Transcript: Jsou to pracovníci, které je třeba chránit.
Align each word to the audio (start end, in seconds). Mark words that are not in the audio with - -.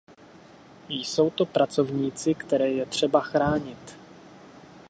Jsou 0.89 1.29
to 1.29 1.45
pracovníci, 1.45 2.33
které 2.33 2.69
je 2.69 2.85
třeba 2.85 3.21
chránit. 3.21 3.97